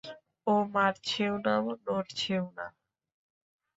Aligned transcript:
ও 0.47 0.53
মারছেও 0.73 1.33
না, 1.45 1.53
নড়ছেও 1.85 2.45
না। 2.57 2.65